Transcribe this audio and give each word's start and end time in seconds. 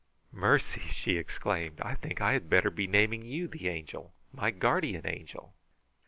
"Mercy!" 0.33 0.79
she 0.79 1.15
exclaimed. 1.15 1.79
"I 1.81 1.93
think 1.93 2.21
I 2.21 2.33
had 2.33 2.49
better 2.49 2.71
be 2.71 2.87
naming 2.87 3.23
you 3.23 3.47
the 3.47 3.67
'Angel.' 3.69 4.15
My 4.31 4.49
Guardian 4.49 5.05
Angel." 5.05 5.53